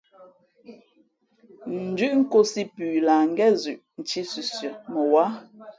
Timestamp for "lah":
3.07-3.23